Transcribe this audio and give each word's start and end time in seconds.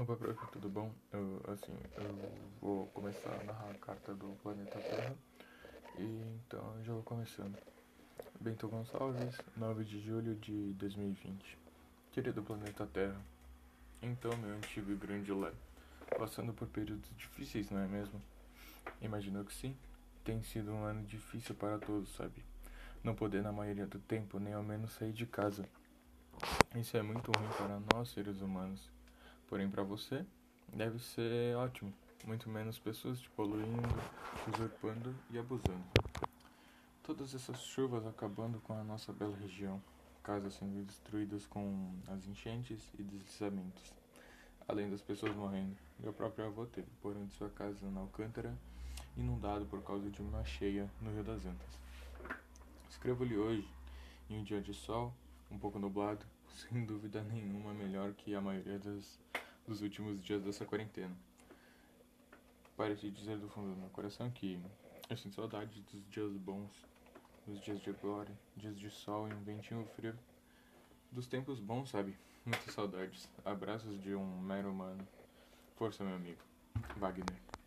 Opa, 0.00 0.14
prof, 0.14 0.46
tudo 0.52 0.68
bom? 0.68 0.92
Eu, 1.12 1.42
assim, 1.48 1.76
eu 1.96 2.30
vou 2.60 2.86
começar 2.94 3.32
a 3.32 3.42
narrar 3.42 3.70
a 3.72 3.74
carta 3.74 4.14
do 4.14 4.28
planeta 4.44 4.78
Terra. 4.78 5.12
E 5.98 6.04
então 6.36 6.76
eu 6.76 6.84
já 6.84 6.92
vou 6.92 7.02
começando. 7.02 7.58
Bento 8.40 8.68
Gonçalves, 8.68 9.36
9 9.56 9.84
de 9.84 10.00
julho 10.00 10.36
de 10.36 10.72
2020. 10.74 11.58
Querido 12.12 12.44
planeta 12.44 12.86
Terra. 12.86 13.20
Então, 14.00 14.30
meu 14.36 14.54
antigo 14.54 14.92
e 14.92 14.94
grande 14.94 15.32
Lé. 15.32 15.50
Passando 16.16 16.52
por 16.52 16.68
períodos 16.68 17.10
difíceis, 17.16 17.68
não 17.68 17.80
é 17.80 17.88
mesmo? 17.88 18.22
Imagino 19.02 19.44
que 19.44 19.52
sim. 19.52 19.76
Tem 20.22 20.40
sido 20.44 20.70
um 20.70 20.84
ano 20.84 21.02
difícil 21.06 21.56
para 21.56 21.76
todos, 21.76 22.14
sabe? 22.14 22.44
Não 23.02 23.16
poder 23.16 23.42
na 23.42 23.50
maioria 23.50 23.88
do 23.88 23.98
tempo 23.98 24.38
nem 24.38 24.54
ao 24.54 24.62
menos 24.62 24.92
sair 24.92 25.12
de 25.12 25.26
casa. 25.26 25.68
Isso 26.76 26.96
é 26.96 27.02
muito 27.02 27.32
ruim 27.32 27.48
para 27.56 27.80
nós 27.92 28.10
seres 28.10 28.40
humanos 28.40 28.96
Porém, 29.48 29.68
para 29.70 29.82
você, 29.82 30.24
deve 30.72 30.98
ser 30.98 31.56
ótimo. 31.56 31.92
Muito 32.26 32.48
menos 32.48 32.78
pessoas 32.78 33.20
te 33.20 33.30
poluindo, 33.30 33.88
usurpando 34.52 35.14
e 35.30 35.38
abusando. 35.38 35.84
Todas 37.02 37.34
essas 37.34 37.60
chuvas 37.62 38.06
acabando 38.06 38.60
com 38.60 38.74
a 38.74 38.84
nossa 38.84 39.12
bela 39.12 39.36
região, 39.36 39.82
casas 40.22 40.54
sendo 40.54 40.84
destruídas 40.84 41.46
com 41.46 41.90
as 42.08 42.26
enchentes 42.26 42.86
e 42.98 43.02
deslizamentos, 43.02 43.94
além 44.68 44.90
das 44.90 45.00
pessoas 45.00 45.34
morrendo. 45.34 45.76
Meu 45.98 46.12
próprio 46.12 46.46
avô 46.46 46.66
teve 46.66 46.88
porão 47.00 47.24
de 47.24 47.34
sua 47.34 47.48
casa 47.48 47.90
na 47.90 48.00
Alcântara 48.00 48.54
inundado 49.18 49.66
por 49.66 49.82
causa 49.82 50.08
de 50.10 50.22
uma 50.22 50.44
cheia 50.44 50.88
no 51.00 51.12
Rio 51.12 51.24
das 51.24 51.44
Antas. 51.44 51.78
Escrevo-lhe 52.88 53.36
hoje, 53.36 53.68
em 54.30 54.38
um 54.38 54.44
dia 54.44 54.60
de 54.60 54.72
sol, 54.72 55.12
um 55.50 55.58
pouco 55.58 55.78
nublado, 55.78 56.24
sem 56.48 56.84
dúvida 56.84 57.22
nenhuma 57.22 57.74
melhor 57.74 58.12
que 58.12 58.34
a 58.34 58.40
maioria 58.40 58.78
das, 58.78 59.18
dos 59.68 59.82
últimos 59.82 60.24
dias 60.24 60.42
dessa 60.42 60.64
quarentena. 60.64 61.14
Parece 62.76 63.10
dizer 63.10 63.36
do 63.36 63.48
fundo 63.48 63.74
do 63.74 63.76
meu 63.76 63.90
coração 63.90 64.30
que 64.30 64.58
eu 65.10 65.16
sinto 65.16 65.34
saudade 65.34 65.84
dos 65.92 66.08
dias 66.08 66.32
bons, 66.32 66.70
dos 67.46 67.60
dias 67.60 67.80
de 67.80 67.92
glória, 67.92 68.34
dias 68.56 68.78
de 68.78 68.88
sol 68.90 69.28
e 69.28 69.32
um 69.32 69.42
ventinho 69.42 69.84
frio. 69.94 70.18
Dos 71.12 71.26
tempos 71.26 71.60
bons, 71.60 71.90
sabe? 71.90 72.16
Muitas 72.44 72.74
saudades. 72.74 73.28
Abraços 73.44 74.00
de 74.02 74.14
um 74.14 74.40
mero 74.40 74.70
humano. 74.70 75.06
Força, 75.76 76.02
meu 76.02 76.16
amigo. 76.16 76.40
Wagner. 76.96 77.57